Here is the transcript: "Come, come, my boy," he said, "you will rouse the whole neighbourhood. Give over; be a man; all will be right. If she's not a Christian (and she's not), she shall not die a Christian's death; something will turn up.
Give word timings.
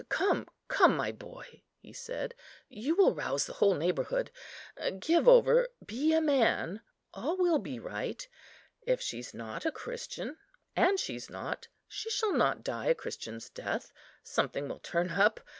"Come, 0.09 0.47
come, 0.67 0.97
my 0.97 1.11
boy," 1.11 1.61
he 1.77 1.93
said, 1.93 2.33
"you 2.69 2.95
will 2.95 3.13
rouse 3.13 3.45
the 3.45 3.53
whole 3.53 3.75
neighbourhood. 3.75 4.31
Give 4.99 5.27
over; 5.27 5.67
be 5.85 6.11
a 6.13 6.19
man; 6.19 6.81
all 7.13 7.37
will 7.37 7.59
be 7.59 7.77
right. 7.79 8.27
If 8.81 8.99
she's 8.99 9.31
not 9.35 9.63
a 9.63 9.71
Christian 9.71 10.37
(and 10.75 10.99
she's 10.99 11.29
not), 11.29 11.67
she 11.87 12.09
shall 12.09 12.33
not 12.33 12.63
die 12.63 12.87
a 12.87 12.95
Christian's 12.95 13.51
death; 13.51 13.93
something 14.23 14.67
will 14.67 14.79
turn 14.79 15.11
up. 15.11 15.39